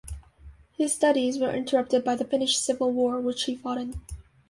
[0.75, 4.01] His studies were interrupted by the Finnish Civil War, which he fought in.